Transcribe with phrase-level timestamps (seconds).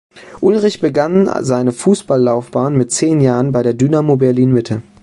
[0.39, 4.81] Ullrich begann seine Fußball-Laufbahn mit zehn Jahren bei der Dynamo Berlin-Mitte.